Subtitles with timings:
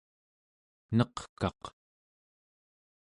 [0.97, 1.61] neqkaq